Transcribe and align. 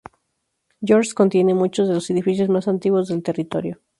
George's 0.81 1.13
contiene 1.13 1.53
muchos 1.53 1.87
de 1.87 1.93
los 1.93 2.09
edificios 2.09 2.49
más 2.49 2.67
antiguos 2.67 3.09
del 3.09 3.21
territorio. 3.21 3.79